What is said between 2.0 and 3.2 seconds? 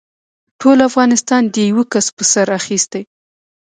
په سر اخيستی.